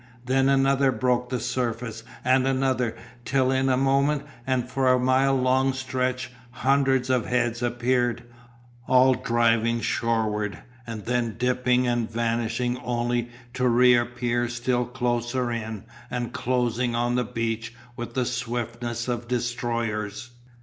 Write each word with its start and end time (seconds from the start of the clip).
Then 0.25 0.49
another 0.49 0.91
broke 0.91 1.29
the 1.29 1.39
surface 1.39 2.01
and 2.25 2.47
another, 2.47 2.95
till 3.23 3.51
in 3.51 3.69
a 3.69 3.77
moment, 3.77 4.23
and 4.47 4.67
for 4.67 4.91
a 4.91 4.97
mile 4.99 5.35
long 5.35 5.73
stretch, 5.73 6.31
hundreds 6.49 7.11
of 7.11 7.27
heads 7.27 7.61
appeared, 7.61 8.23
all 8.87 9.13
driving 9.13 9.79
shorewards 9.79 10.57
and 10.87 11.05
then 11.05 11.35
dipping 11.37 11.85
and 11.85 12.09
vanishing 12.09 12.79
only 12.83 13.29
to 13.53 13.67
reappear 13.69 14.49
still 14.49 14.85
closer 14.85 15.51
in 15.51 15.83
and 16.09 16.33
closing 16.33 16.95
on 16.95 17.13
the 17.13 17.23
beach 17.23 17.75
with 17.95 18.15
the 18.15 18.25
swiftness 18.25 19.07
of 19.07 19.27
destroyers. 19.27 20.31